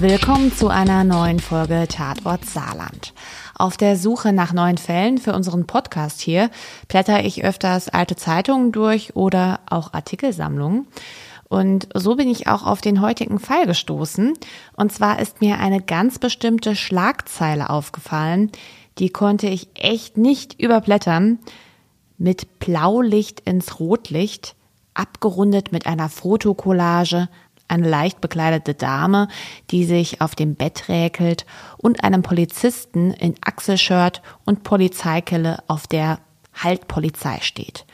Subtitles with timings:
[0.00, 3.12] Willkommen zu einer neuen Folge Tatort Saarland.
[3.54, 6.48] Auf der Suche nach neuen Fällen für unseren Podcast hier
[6.88, 10.88] blätter ich öfters alte Zeitungen durch oder auch Artikelsammlungen.
[11.50, 14.32] Und so bin ich auch auf den heutigen Fall gestoßen.
[14.74, 18.50] Und zwar ist mir eine ganz bestimmte Schlagzeile aufgefallen,
[18.96, 21.40] die konnte ich echt nicht überblättern.
[22.16, 24.56] Mit Blaulicht ins Rotlicht,
[24.94, 27.28] abgerundet mit einer Fotokollage,
[27.70, 29.28] eine leicht bekleidete Dame,
[29.70, 36.18] die sich auf dem Bett räkelt und einem Polizisten in Achselshirt und Polizeikelle auf der
[36.52, 37.86] Halt Polizei steht.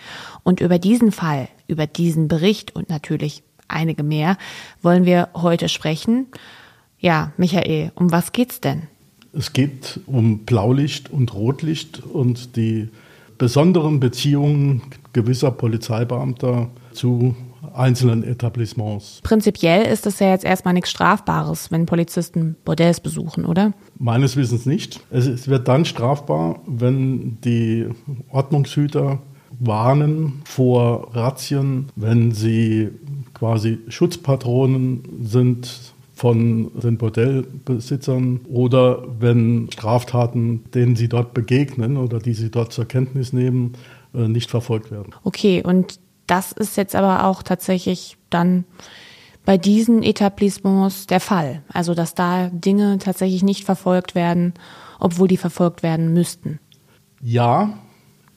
[0.43, 4.39] Und über diesen Fall, über diesen Bericht und natürlich einige mehr
[4.83, 6.27] wollen wir heute sprechen.
[6.99, 8.85] Ja, Michael, um was geht's denn?
[9.33, 12.89] Es geht um Blaulicht und Rotlicht und die
[13.37, 14.83] besonderen Beziehungen
[15.13, 17.37] gewisser Polizeibeamter zu
[17.75, 19.21] einzelnen Etablissements.
[19.23, 23.73] Prinzipiell ist das ja jetzt erstmal nichts Strafbares, wenn Polizisten Bordells besuchen, oder?
[23.99, 25.01] Meines Wissens nicht.
[25.11, 27.87] Es wird dann strafbar, wenn die
[28.31, 29.19] Ordnungshüter
[29.59, 32.91] warnen vor Razzien, wenn sie
[33.35, 42.33] quasi Schutzpatronen sind von den Bordellbesitzern oder wenn Straftaten, denen sie dort begegnen oder die
[42.33, 43.75] sie dort zur Kenntnis nehmen,
[44.15, 45.15] äh, nicht verfolgt werden.
[45.25, 48.65] Okay, und das ist jetzt aber auch tatsächlich dann
[49.45, 51.63] bei diesen Etablissements der Fall.
[51.73, 54.55] Also, dass da Dinge tatsächlich nicht verfolgt werden,
[54.99, 56.59] obwohl die verfolgt werden müssten.
[57.23, 57.79] Ja,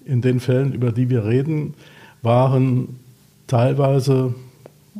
[0.05, 1.73] in den Fällen, über die wir reden,
[2.21, 2.99] waren
[3.47, 4.35] teilweise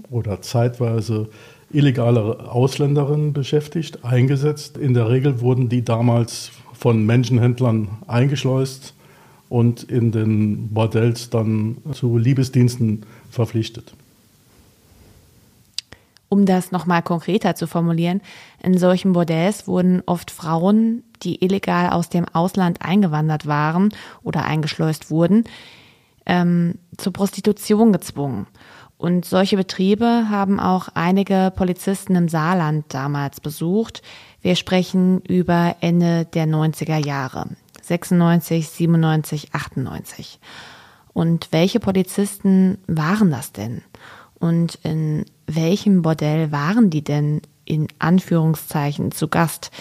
[0.10, 1.30] oder zeitweise
[1.72, 4.78] illegale Ausländerinnen beschäftigt, eingesetzt.
[4.78, 8.94] In der Regel wurden die damals von Menschenhändlern eingeschleust
[9.50, 13.94] und in den Bordells dann zu Liebesdiensten verpflichtet.
[16.30, 18.22] Um das nochmal konkreter zu formulieren,
[18.62, 23.90] in solchen Bordells wurden oft Frauen, die illegal aus dem Ausland eingewandert waren
[24.22, 25.46] oder eingeschleust wurden,
[26.28, 28.46] ähm, zur Prostitution gezwungen.
[29.00, 34.04] Und solche Betriebe haben auch einige Polizisten im Saarland damals besucht.
[34.42, 37.48] Wir sprechen über Ende der 90er Jahre.
[37.90, 40.40] 96, 97, 98.
[41.14, 43.82] Und welche Polizisten waren das denn?
[44.40, 49.72] Und in welchem Bordell waren die denn in Anführungszeichen zu Gast?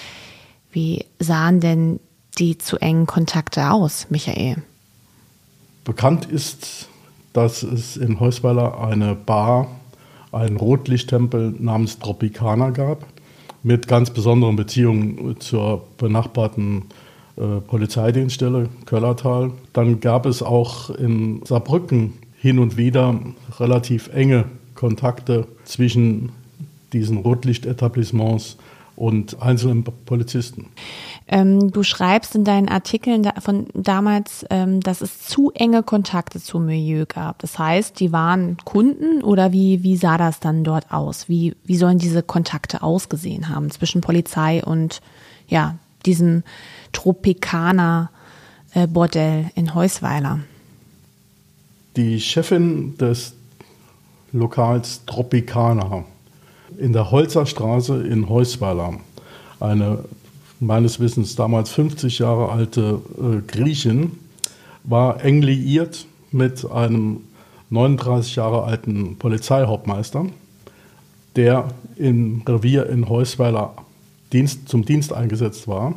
[0.72, 2.00] Wie sahen denn
[2.38, 4.62] die zu engen Kontakte aus, Michael?
[5.84, 6.88] Bekannt ist
[7.38, 9.68] dass es in Heusweiler eine Bar,
[10.32, 13.06] einen Rotlichttempel namens Tropicana gab,
[13.62, 16.84] mit ganz besonderen Beziehungen zur benachbarten äh,
[17.66, 19.52] Polizeidienststelle Köllertal.
[19.72, 23.18] Dann gab es auch in Saarbrücken hin und wieder
[23.58, 24.44] relativ enge
[24.74, 26.30] Kontakte zwischen
[26.92, 28.56] diesen Rotlichtetablissements
[28.98, 30.66] und einzelnen Polizisten.
[31.28, 36.40] Ähm, du schreibst in deinen Artikeln da, von damals, ähm, dass es zu enge Kontakte
[36.40, 37.38] zum Milieu gab.
[37.38, 41.28] Das heißt, die waren Kunden oder wie, wie sah das dann dort aus?
[41.28, 45.00] Wie, wie sollen diese Kontakte ausgesehen haben zwischen Polizei und
[45.46, 45.76] ja,
[46.08, 46.42] diesem
[46.92, 48.10] Tropikaner
[48.74, 48.86] äh,
[49.54, 50.40] in Heusweiler?
[51.96, 53.34] Die Chefin des
[54.32, 56.04] Lokals Tropicana
[56.76, 58.94] in der Holzerstraße in Heusweiler,
[59.60, 60.04] eine
[60.60, 64.12] meines Wissens damals 50 Jahre alte äh, Griechin,
[64.84, 67.20] war eng liiert mit einem
[67.70, 70.26] 39 Jahre alten Polizeihauptmeister,
[71.36, 73.74] der im Revier in Heusweiler
[74.32, 75.94] Dienst, zum Dienst eingesetzt war.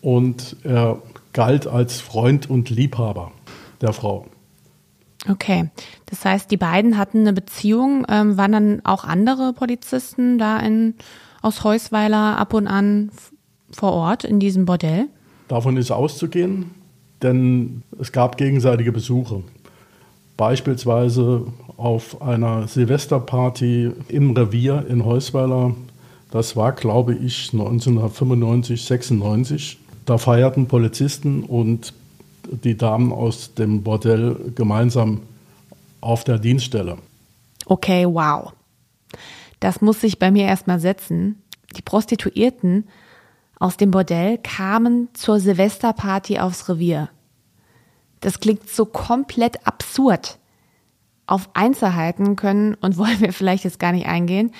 [0.00, 3.32] Und er galt als Freund und Liebhaber
[3.80, 4.26] der Frau.
[5.28, 5.68] Okay,
[6.06, 8.06] das heißt, die beiden hatten eine Beziehung.
[8.08, 10.94] Ähm, waren dann auch andere Polizisten da in
[11.42, 13.10] aus Heusweiler ab und an
[13.70, 15.06] vor Ort in diesem Bordell?
[15.48, 16.70] Davon ist auszugehen,
[17.22, 19.42] denn es gab gegenseitige Besuche.
[20.36, 21.46] Beispielsweise
[21.76, 25.74] auf einer Silvesterparty im Revier in Heusweiler.
[26.30, 29.78] Das war, glaube ich, 1995, 96.
[30.04, 31.92] Da feierten Polizisten und
[32.50, 35.22] die Damen aus dem Bordell gemeinsam
[36.00, 36.98] auf der Dienststelle.
[37.66, 38.52] Okay, wow.
[39.60, 41.42] Das muss sich bei mir erstmal setzen.
[41.76, 42.88] Die Prostituierten
[43.58, 47.10] aus dem Bordell kamen zur Silvesterparty aufs Revier.
[48.20, 50.38] Das klingt so komplett absurd.
[51.26, 54.52] Auf Einzelheiten können und wollen wir vielleicht jetzt gar nicht eingehen.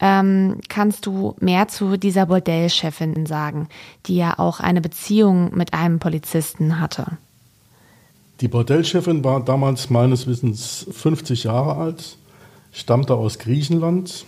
[0.00, 3.68] Ähm, kannst du mehr zu dieser Bordellchefin sagen,
[4.06, 7.18] die ja auch eine Beziehung mit einem Polizisten hatte?
[8.40, 12.16] Die Bordellchefin war damals meines Wissens 50 Jahre alt,
[12.72, 14.24] stammte aus Griechenland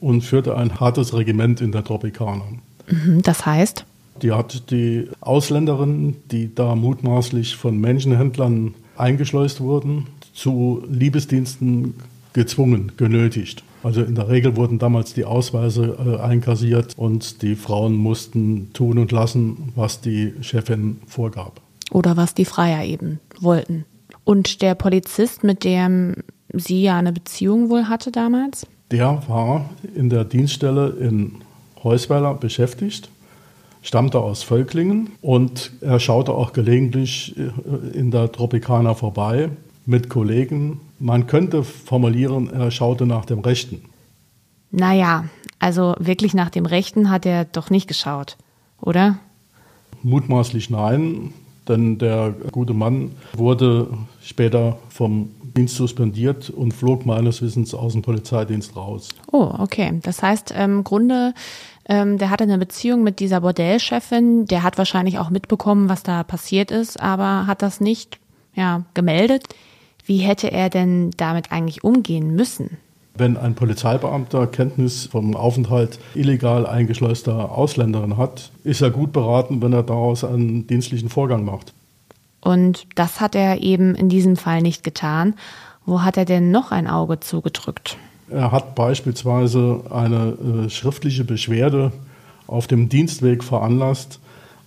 [0.00, 2.44] und führte ein hartes Regiment in der Tropikaner.
[2.88, 3.84] Mhm, das heißt?
[4.20, 11.94] Die hat die Ausländerinnen, die da mutmaßlich von Menschenhändlern eingeschleust wurden, zu Liebesdiensten
[12.32, 13.62] gezwungen, genötigt.
[13.82, 18.98] Also in der Regel wurden damals die Ausweise äh, einkassiert und die Frauen mussten tun
[18.98, 21.60] und lassen, was die Chefin vorgab.
[21.90, 23.84] Oder was die Freier eben wollten.
[24.24, 26.14] Und der Polizist, mit dem
[26.52, 28.66] sie ja eine Beziehung wohl hatte damals?
[28.90, 31.36] Der war in der Dienststelle in
[31.82, 33.08] Heusweiler beschäftigt,
[33.82, 39.50] stammte aus Völklingen und er schaute auch gelegentlich äh, in der Tropikaner vorbei
[39.86, 40.80] mit Kollegen.
[41.04, 43.82] Man könnte formulieren, er schaute nach dem Rechten.
[44.70, 45.24] Naja,
[45.58, 48.36] also wirklich nach dem Rechten hat er doch nicht geschaut,
[48.80, 49.18] oder?
[50.04, 51.32] Mutmaßlich nein,
[51.66, 53.88] denn der gute Mann wurde
[54.22, 59.08] später vom Dienst suspendiert und flog meines Wissens aus dem Polizeidienst raus.
[59.32, 59.98] Oh, okay.
[60.04, 61.34] Das heißt, ähm, im Grunde,
[61.88, 64.46] ähm, der hatte eine Beziehung mit dieser Bordellchefin.
[64.46, 68.20] Der hat wahrscheinlich auch mitbekommen, was da passiert ist, aber hat das nicht
[68.54, 69.48] ja, gemeldet.
[70.04, 72.78] Wie hätte er denn damit eigentlich umgehen müssen?
[73.14, 79.72] Wenn ein Polizeibeamter Kenntnis vom Aufenthalt illegal eingeschleuster Ausländerin hat, ist er gut beraten, wenn
[79.72, 81.74] er daraus einen dienstlichen Vorgang macht.
[82.40, 85.34] Und das hat er eben in diesem Fall nicht getan.
[85.84, 87.96] Wo hat er denn noch ein Auge zugedrückt?
[88.30, 91.92] Er hat beispielsweise eine äh, schriftliche Beschwerde
[92.46, 94.20] auf dem Dienstweg veranlasst,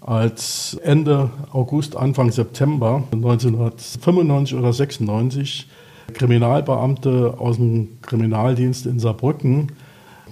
[0.06, 5.68] als Ende August, Anfang September 1995 oder 96
[6.14, 9.72] Kriminalbeamte aus dem Kriminaldienst in Saarbrücken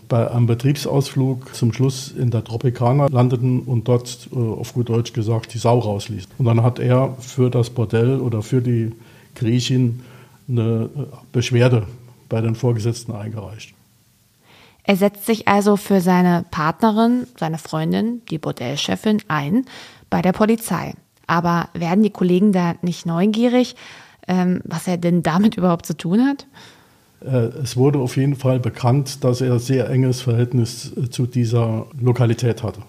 [0.07, 5.13] bei einem Betriebsausflug zum Schluss in der Tropikaner landeten und dort äh, auf gut Deutsch
[5.13, 6.27] gesagt die Sau rausließ.
[6.37, 8.91] Und dann hat er für das Bordell oder für die
[9.33, 10.01] Griechin
[10.47, 10.89] eine
[11.31, 11.87] Beschwerde
[12.29, 13.73] bei den Vorgesetzten eingereicht.
[14.83, 19.65] Er setzt sich also für seine Partnerin, seine Freundin, die Bordellchefin, ein
[20.09, 20.93] bei der Polizei.
[21.25, 23.75] Aber werden die Kollegen da nicht neugierig,
[24.27, 26.47] ähm, was er denn damit überhaupt zu tun hat?
[27.21, 31.87] Äh, es wurde auf jeden Fall bekannt, dass er sehr enges Verhältnis äh, zu dieser
[31.99, 32.81] Lokalität hatte.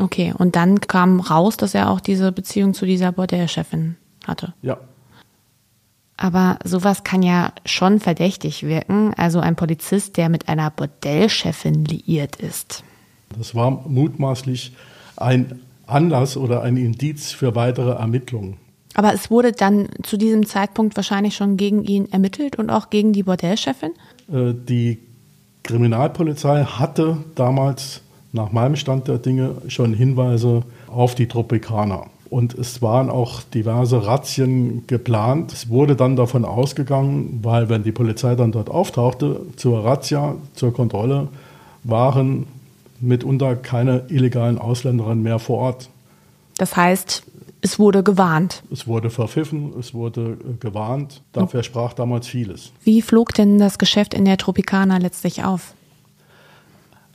[0.00, 3.96] Okay, und dann kam raus, dass er auch diese Beziehung zu dieser Bordellchefin
[4.26, 4.54] hatte.
[4.62, 4.78] Ja,
[6.22, 9.12] aber sowas kann ja schon verdächtig wirken.
[9.16, 12.84] Also ein Polizist, der mit einer Bordellchefin liiert ist.
[13.36, 14.72] Das war mutmaßlich
[15.16, 18.56] ein Anlass oder ein Indiz für weitere Ermittlungen.
[18.94, 23.12] Aber es wurde dann zu diesem Zeitpunkt wahrscheinlich schon gegen ihn ermittelt und auch gegen
[23.12, 23.90] die Bordellchefin?
[24.32, 24.98] Äh, die
[25.64, 32.80] Kriminalpolizei hatte damals nach meinem Stand der Dinge schon Hinweise auf die Tropikaner und es
[32.80, 35.52] waren auch diverse Razzien geplant.
[35.52, 40.72] Es wurde dann davon ausgegangen, weil wenn die Polizei dann dort auftauchte, zur Razzia, zur
[40.72, 41.28] Kontrolle,
[41.84, 42.46] waren
[43.00, 45.90] mitunter keine illegalen Ausländerinnen mehr vor Ort.
[46.56, 47.22] Das heißt,
[47.60, 48.62] es wurde gewarnt.
[48.72, 51.20] Es wurde verpfiffen, es wurde äh, gewarnt.
[51.32, 52.72] Dafür sprach damals vieles.
[52.82, 55.74] Wie flog denn das Geschäft in der Tropicana letztlich auf?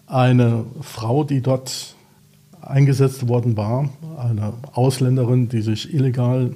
[0.06, 1.97] Eine Frau, die dort
[2.70, 6.54] eingesetzt worden war, eine Ausländerin, die sich illegal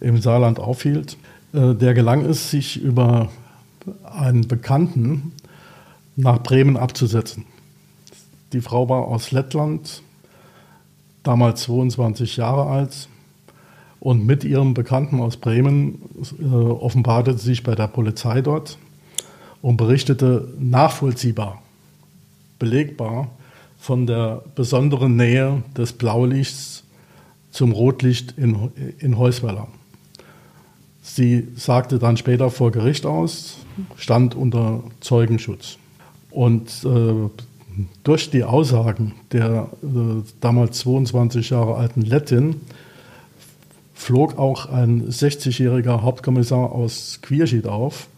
[0.00, 1.16] im Saarland aufhielt.
[1.52, 3.30] Äh, der gelang es, sich über
[4.04, 5.32] einen Bekannten
[6.16, 7.44] nach Bremen abzusetzen.
[8.52, 10.02] Die Frau war aus Lettland,
[11.22, 13.08] damals 22 Jahre alt,
[14.00, 16.02] und mit ihrem Bekannten aus Bremen
[16.40, 18.78] äh, offenbarte sie sich bei der Polizei dort
[19.62, 21.62] und berichtete nachvollziehbar,
[22.58, 23.28] belegbar
[23.78, 26.84] von der besonderen Nähe des Blaulichts
[27.50, 29.68] zum Rotlicht in, in Heusweiler.
[31.02, 33.58] Sie sagte dann später vor Gericht aus,
[33.96, 35.78] stand unter Zeugenschutz.
[36.30, 37.30] Und äh,
[38.02, 42.60] durch die Aussagen der äh, damals 22 Jahre alten Lettin
[43.94, 48.08] flog auch ein 60-jähriger Hauptkommissar aus Quierschied auf.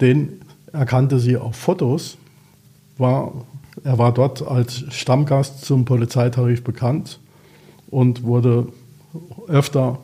[0.00, 0.40] Den
[0.72, 2.16] erkannte sie auf Fotos,
[2.98, 3.32] war
[3.82, 7.18] er war dort als Stammgast zum Polizeitarif bekannt
[7.88, 8.68] und wurde
[9.48, 9.98] öfter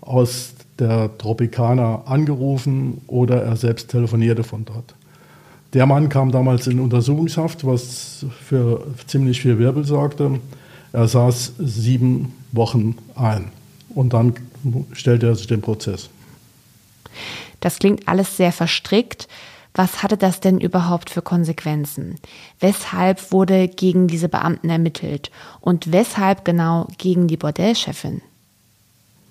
[0.00, 4.94] aus der Tropikaner angerufen oder er selbst telefonierte von dort.
[5.74, 10.40] Der Mann kam damals in Untersuchungshaft, was für ziemlich viel Wirbel sorgte.
[10.92, 13.52] Er saß sieben Wochen ein
[13.94, 14.34] und dann
[14.92, 16.08] stellte er sich den Prozess.
[17.60, 19.28] Das klingt alles sehr verstrickt.
[19.74, 22.16] Was hatte das denn überhaupt für Konsequenzen?
[22.58, 25.30] Weshalb wurde gegen diese Beamten ermittelt?
[25.60, 28.22] Und weshalb genau gegen die Bordellchefin?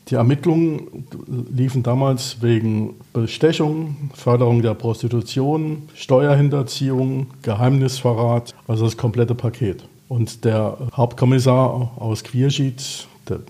[0.09, 1.05] Die Ermittlungen
[1.53, 9.83] liefen damals wegen Bestechung, Förderung der Prostitution, Steuerhinterziehung, Geheimnisverrat, also das komplette Paket.
[10.07, 13.41] Und der Hauptkommissar aus Quierschied, der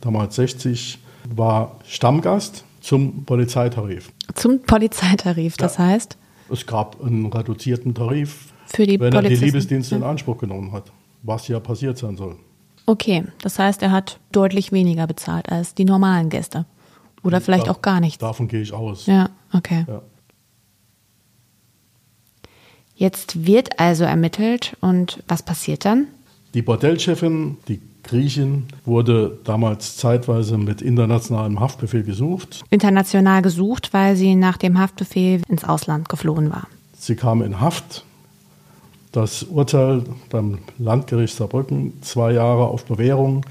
[0.00, 0.98] damals 60,
[1.34, 4.12] war Stammgast zum Polizeitarif.
[4.34, 5.86] Zum Polizeitarif, das ja.
[5.86, 6.16] heißt?
[6.50, 10.92] Es gab einen reduzierten Tarif, für die wenn er die Liebesdienste in Anspruch genommen hat,
[11.22, 12.36] was ja passiert sein soll.
[12.86, 16.66] Okay, das heißt, er hat deutlich weniger bezahlt als die normalen Gäste.
[17.24, 18.18] Oder vielleicht da, auch gar nichts.
[18.18, 19.06] Davon gehe ich aus.
[19.06, 19.84] Ja, okay.
[19.88, 20.02] Ja.
[22.94, 26.06] Jetzt wird also ermittelt und was passiert dann?
[26.54, 32.64] Die Bordellchefin, die Griechin, wurde damals zeitweise mit internationalem Haftbefehl gesucht.
[32.70, 36.66] International gesucht, weil sie nach dem Haftbefehl ins Ausland geflohen war.
[36.98, 38.04] Sie kam in Haft,
[39.12, 43.44] das Urteil beim Landgericht Saarbrücken, zwei Jahre auf Bewährung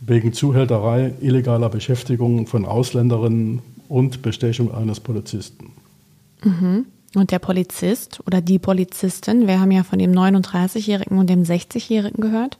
[0.00, 5.72] wegen Zuhälterei, illegaler Beschäftigung von Ausländerinnen und Bestechung eines Polizisten.
[6.42, 6.86] Mhm.
[7.14, 12.20] Und der Polizist oder die Polizistin, wir haben ja von dem 39-Jährigen und dem 60-Jährigen
[12.20, 12.58] gehört.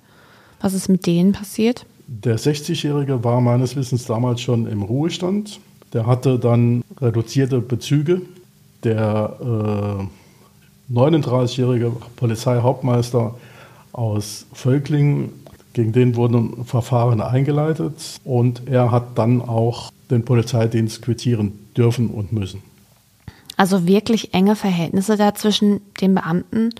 [0.60, 1.86] Was ist mit denen passiert?
[2.06, 5.60] Der 60-Jährige war meines Wissens damals schon im Ruhestand.
[5.92, 8.22] Der hatte dann reduzierte Bezüge.
[8.84, 13.34] Der äh, 39-jährige Polizeihauptmeister
[13.92, 15.30] aus Völklingen,
[15.72, 22.32] gegen den wurden Verfahren eingeleitet und er hat dann auch den Polizeidienst quittieren dürfen und
[22.32, 22.62] müssen.
[23.56, 26.70] Also wirklich enge Verhältnisse da zwischen den Beamten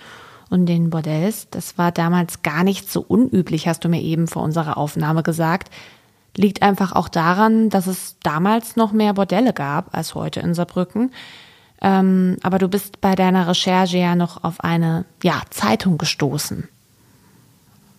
[0.51, 1.49] und den Bordells.
[1.51, 5.71] Das war damals gar nicht so unüblich, hast du mir eben vor unserer Aufnahme gesagt.
[6.37, 11.11] Liegt einfach auch daran, dass es damals noch mehr Bordelle gab als heute in Saarbrücken.
[11.81, 16.69] Ähm, aber du bist bei deiner Recherche ja noch auf eine ja, Zeitung gestoßen.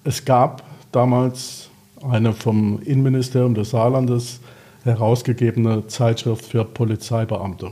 [0.03, 1.69] Es gab damals
[2.09, 4.39] eine vom Innenministerium des Saarlandes
[4.83, 7.71] herausgegebene Zeitschrift für Polizeibeamte.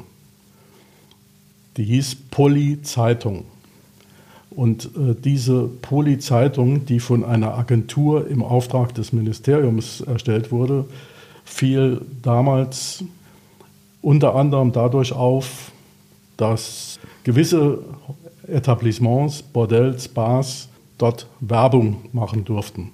[1.78, 3.46] Die hieß Poli-Zeitung.
[4.50, 10.86] Und äh, diese Poli-Zeitung, die von einer Agentur im Auftrag des Ministeriums erstellt wurde,
[11.44, 13.04] fiel damals
[14.02, 15.72] unter anderem dadurch auf,
[16.38, 17.80] dass gewisse
[18.48, 22.92] Etablissements, Bordells, Bars dort Werbung machen durften.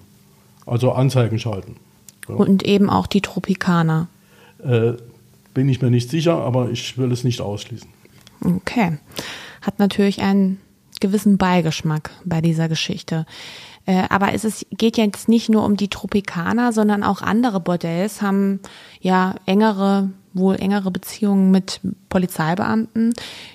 [0.66, 1.76] Also Anzeigen schalten.
[2.28, 4.08] Und eben auch die Tropikaner.
[4.64, 4.94] Äh,
[5.54, 7.90] bin ich mir nicht sicher, aber ich will es nicht ausschließen.
[8.44, 8.98] Okay.
[9.62, 10.60] Hat natürlich einen
[11.02, 13.26] gewissen Beigeschmack bei dieser Geschichte.
[13.86, 18.22] Äh, aber es ist, geht jetzt nicht nur um die Tropikaner, sondern auch andere Bordells
[18.22, 18.60] haben
[19.02, 23.14] ja engere wohl engere Beziehungen mit Polizeibeamten.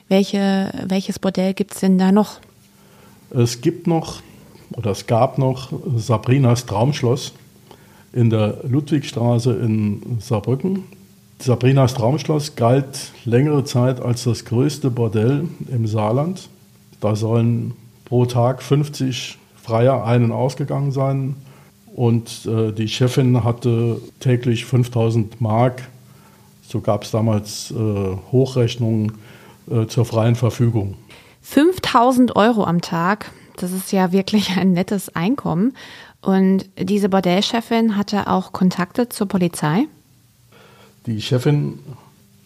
[0.08, 2.40] Welche, welches Bordell gibt es denn da noch?
[3.30, 4.20] Es gibt noch,
[4.72, 7.32] oder es gab noch Sabrinas Traumschloss
[8.12, 10.84] in der Ludwigstraße in Saarbrücken.
[11.38, 16.48] Sabrinas Traumschloss galt längere Zeit als das größte Bordell im Saarland.
[17.06, 21.36] Da sollen pro Tag 50 Freier einen ausgegangen sein
[21.94, 25.82] und äh, die Chefin hatte täglich 5000 Mark
[26.66, 27.74] so gab es damals äh,
[28.32, 29.12] Hochrechnungen
[29.70, 30.96] äh, zur freien Verfügung.
[31.42, 35.74] 5000 Euro am Tag, das ist ja wirklich ein nettes Einkommen.
[36.22, 39.86] Und diese Bordellchefin hatte auch Kontakte zur Polizei?
[41.06, 41.78] Die Chefin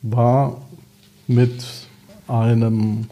[0.02, 0.60] war
[1.26, 1.64] mit
[2.28, 3.06] einem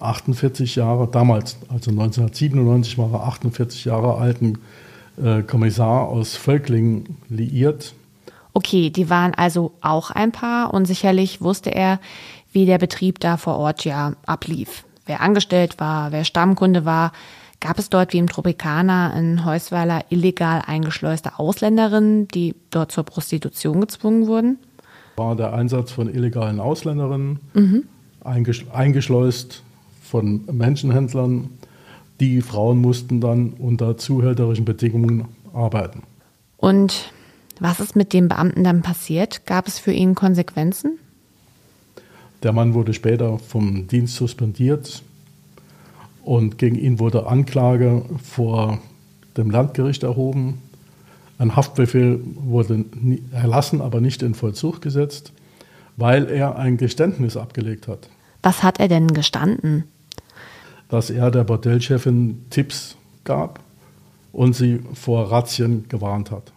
[0.00, 4.58] 48 Jahre, damals, also 1997 war er 48 Jahre alten
[5.22, 7.94] äh, Kommissar aus Völklingen liiert.
[8.52, 12.00] Okay, die waren also auch ein Paar und sicherlich wusste er,
[12.52, 14.84] wie der Betrieb da vor Ort ja ablief.
[15.06, 17.12] Wer angestellt war, wer Stammkunde war.
[17.60, 23.80] Gab es dort wie im Tropikaner in Heusweiler illegal eingeschleuste Ausländerinnen, die dort zur Prostitution
[23.80, 24.58] gezwungen wurden?
[25.16, 27.84] War der Einsatz von illegalen Ausländerinnen, mhm.
[28.22, 29.62] eingeschleust
[30.10, 31.50] von Menschenhändlern.
[32.20, 36.02] Die Frauen mussten dann unter zuhälterischen Bedingungen arbeiten.
[36.56, 37.12] Und
[37.60, 39.46] was ist mit dem Beamten dann passiert?
[39.46, 40.98] Gab es für ihn Konsequenzen?
[42.42, 45.02] Der Mann wurde später vom Dienst suspendiert
[46.24, 48.78] und gegen ihn wurde Anklage vor
[49.36, 50.62] dem Landgericht erhoben.
[51.38, 52.84] Ein Haftbefehl wurde
[53.32, 55.32] erlassen, aber nicht in Vollzug gesetzt,
[55.96, 58.08] weil er ein Geständnis abgelegt hat.
[58.42, 59.84] Was hat er denn gestanden?
[60.88, 63.60] Dass er der Bordellchefin Tipps gab
[64.32, 66.52] und sie vor Razzien gewarnt hat.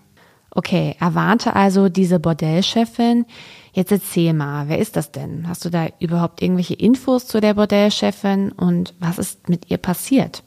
[0.53, 3.25] Okay, er warnte also diese Bordellchefin.
[3.73, 5.47] Jetzt erzähl mal, wer ist das denn?
[5.47, 10.43] Hast du da überhaupt irgendwelche Infos zu der Bordellchefin und was ist mit ihr passiert?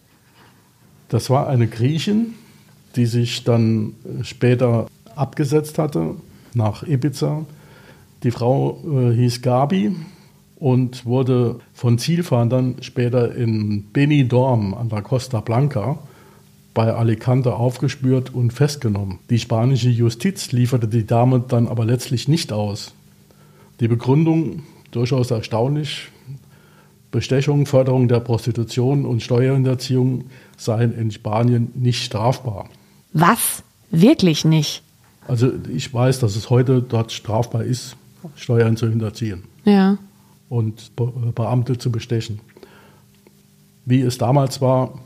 [1.09, 2.35] Das war eine Griechin,
[2.97, 4.87] die sich dann später
[5.17, 6.17] abgesetzt hatte
[6.53, 7.47] nach Ibiza.
[8.23, 9.97] Die Frau äh, hieß Gabi
[10.65, 15.99] und wurde von Zielfahndern später in Benidorm an der Costa Blanca
[16.73, 19.19] bei Alicante aufgespürt und festgenommen.
[19.29, 22.95] Die spanische Justiz lieferte die Dame dann aber letztlich nicht aus.
[23.81, 26.09] Die Begründung, durchaus erstaunlich,
[27.11, 32.71] Bestechung, Förderung der Prostitution und Steuerhinterziehung seien in Spanien nicht strafbar.
[33.13, 33.63] Was?
[33.91, 34.83] Wirklich nicht?
[35.29, 37.97] Also ich weiß, dass es heute dort strafbar ist,
[38.35, 39.43] Steuern zu hinterziehen.
[39.67, 39.99] Ja.
[40.55, 42.41] Und Be Beamte zu bestechen.
[43.85, 45.01] Wie es damals war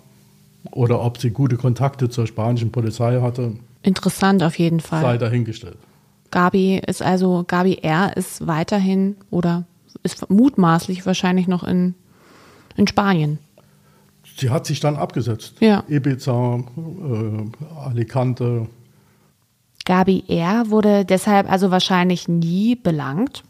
[0.73, 3.55] oder ob sie gute Kontakte zur spanischen Polizei hatte.
[3.83, 5.01] Interessant auf jeden Fall.
[5.01, 5.79] Sei dahingestellt.
[6.31, 8.15] Gabi ist also, Gabi R.
[8.15, 9.65] ist weiterhin oder
[10.03, 11.95] ist mutmaßlich wahrscheinlich noch in,
[12.77, 13.39] in Spanien.
[14.37, 15.55] Sie hat sich dann abgesetzt.
[15.61, 15.83] Ja.
[15.89, 18.67] Ibiza, äh, Alicante.
[19.87, 20.69] Gabi R.
[20.69, 23.45] wurde deshalb also wahrscheinlich nie belangt.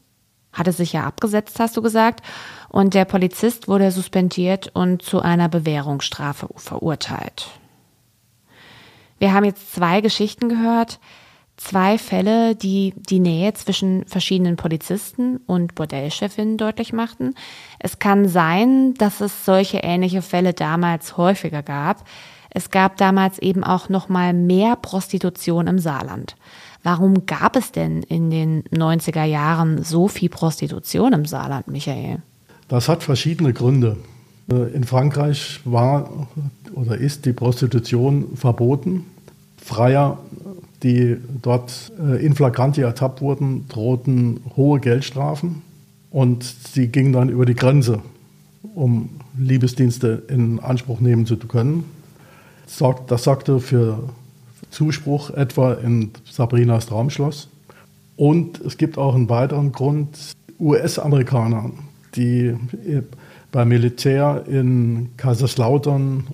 [0.59, 2.21] Hatte sich ja abgesetzt, hast du gesagt.
[2.69, 7.49] Und der Polizist wurde suspendiert und zu einer Bewährungsstrafe verurteilt.
[9.19, 10.99] Wir haben jetzt zwei Geschichten gehört
[11.59, 17.35] zwei Fälle, die die Nähe zwischen verschiedenen Polizisten und Bordellchefinnen deutlich machten.
[17.79, 22.05] Es kann sein, dass es solche ähnliche Fälle damals häufiger gab.
[22.51, 26.37] Es gab damals eben auch noch mal mehr Prostitution im Saarland.
[26.83, 32.23] Warum gab es denn in den 90er Jahren so viel Prostitution im Saarland, Michael?
[32.69, 33.97] Das hat verschiedene Gründe.
[34.51, 36.29] Äh, in Frankreich war
[36.73, 39.07] oder ist die Prostitution verboten.
[39.63, 40.19] Freier
[40.83, 45.63] die dort äh, in flagranti ertappt wurden, drohten hohe Geldstrafen
[46.11, 48.01] und sie gingen dann über die Grenze,
[48.75, 51.85] um Liebesdienste in Anspruch nehmen zu können.
[53.07, 54.11] Das sorgte für
[54.71, 57.49] Zuspruch etwa in Sabrinas Traumschloss.
[58.17, 61.71] Und es gibt auch einen weiteren Grund, US-Amerikaner,
[62.17, 62.55] die
[63.53, 66.27] beim Militär in Kaiserslautern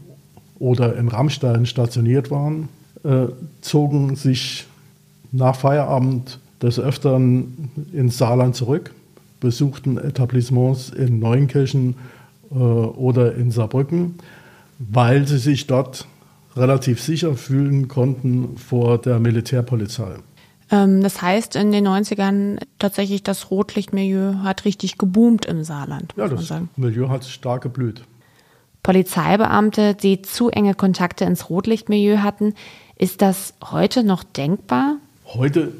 [0.59, 2.69] oder in Rammstein stationiert waren,
[3.05, 3.27] äh,
[3.61, 4.67] zogen sich
[5.31, 8.93] nach Feierabend des Öfteren ins Saarland zurück,
[9.41, 11.97] besuchten Etablissements in Neunkirchen
[12.51, 14.15] äh, oder in Saarbrücken,
[14.79, 16.07] weil sie sich dort
[16.57, 20.17] relativ sicher fühlen konnten vor der Militärpolizei.
[20.71, 26.15] Ähm, das heißt, in den 90ern tatsächlich das Rotlichtmilieu hat richtig geboomt im Saarland.
[26.17, 28.03] Ja, das Milieu hat stark geblüht.
[28.83, 32.55] Polizeibeamte, die zu enge Kontakte ins Rotlichtmilieu hatten,
[32.97, 34.97] ist das heute noch denkbar?
[35.27, 35.73] Heute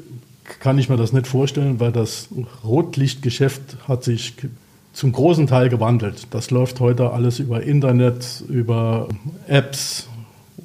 [0.59, 2.29] kann ich mir das nicht vorstellen, weil das
[2.63, 4.33] Rotlichtgeschäft hat sich
[4.93, 6.27] zum großen Teil gewandelt.
[6.31, 9.07] Das läuft heute alles über Internet, über
[9.47, 10.07] Apps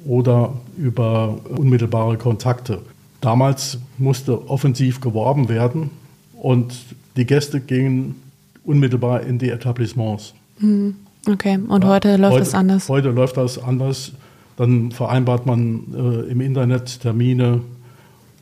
[0.05, 2.79] oder über unmittelbare Kontakte.
[3.21, 5.91] Damals musste offensiv geworben werden
[6.33, 6.73] und
[7.15, 8.15] die Gäste gingen
[8.63, 10.33] unmittelbar in die Etablissements.
[10.59, 10.95] Hm,
[11.27, 12.89] okay, und ja, heute läuft heute, das anders?
[12.89, 14.11] Heute läuft das anders.
[14.57, 17.61] Dann vereinbart man äh, im Internet Termine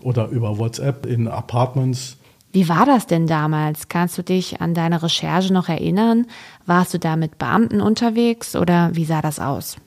[0.01, 2.17] oder über WhatsApp in Apartments.
[2.51, 3.89] Wie war das denn damals?
[3.89, 6.25] Kannst du dich an deine Recherche noch erinnern?
[6.65, 9.77] Warst du da mit Beamten unterwegs oder wie sah das aus?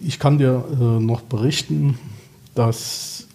[0.00, 1.98] Ich kann dir äh, noch berichten,
[2.54, 3.26] dass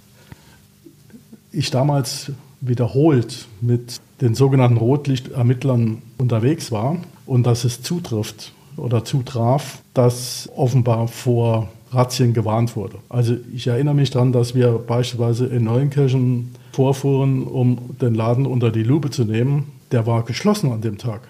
[1.51, 9.81] ich damals wiederholt mit den sogenannten Rotlichtermittlern unterwegs war und dass es zutrifft oder zutraf,
[9.93, 12.97] dass offenbar vor Razzien gewarnt wurde.
[13.09, 18.71] Also ich erinnere mich daran, dass wir beispielsweise in Neuenkirchen vorfuhren, um den Laden unter
[18.71, 19.71] die Lupe zu nehmen.
[19.91, 21.21] Der war geschlossen an dem Tag.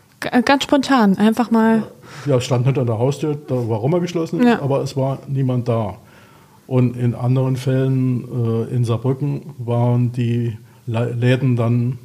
[0.46, 1.84] Ganz spontan, einfach mal.
[2.26, 4.62] Ja, stand nicht an der Haustür, da warum er geschlossen ist, ja.
[4.62, 5.96] aber es war niemand da.
[6.68, 8.24] Und in anderen Fällen,
[8.70, 12.00] äh, in Saarbrücken, waren die Läden dann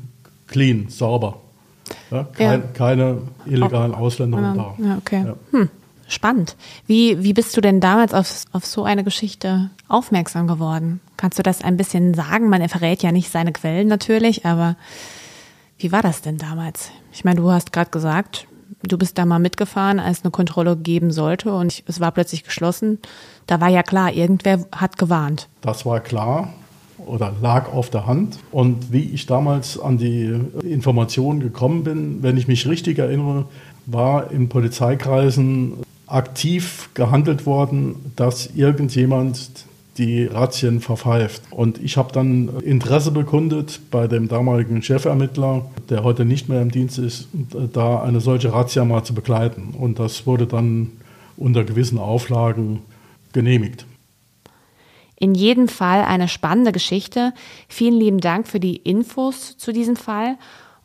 [0.46, 1.40] clean, sauber.
[2.10, 2.66] Ja, kein, ja.
[2.74, 4.74] Keine illegalen Ausländer da.
[4.84, 5.24] Ja, okay.
[5.26, 5.58] Ja.
[5.58, 5.70] Hm.
[6.06, 6.56] Spannend.
[6.86, 11.00] Wie, wie bist du denn damals auf, auf so eine Geschichte aufmerksam geworden?
[11.18, 12.48] Kannst du das ein bisschen sagen?
[12.48, 14.76] Man verrät ja nicht seine Quellen natürlich, aber
[15.78, 16.90] wie war das denn damals?
[17.12, 18.46] Ich meine, du hast gerade gesagt,
[18.82, 22.98] du bist da mal mitgefahren, als eine Kontrolle geben sollte und es war plötzlich geschlossen.
[23.46, 25.48] Da war ja klar, irgendwer hat gewarnt.
[25.60, 26.52] Das war klar
[27.06, 28.38] oder lag auf der Hand.
[28.50, 33.46] Und wie ich damals an die Informationen gekommen bin, wenn ich mich richtig erinnere,
[33.86, 35.74] war in Polizeikreisen
[36.06, 39.66] aktiv gehandelt worden, dass irgendjemand
[39.98, 41.42] die Razzien verpfeift.
[41.50, 46.70] Und ich habe dann Interesse bekundet bei dem damaligen Chefermittler, der heute nicht mehr im
[46.70, 47.28] Dienst ist,
[47.72, 49.74] da eine solche Razzia mal zu begleiten.
[49.76, 50.92] Und das wurde dann
[51.36, 52.80] unter gewissen Auflagen
[53.32, 53.84] genehmigt.
[55.16, 57.34] In jedem Fall eine spannende Geschichte.
[57.68, 60.36] Vielen lieben Dank für die Infos zu diesem Fall.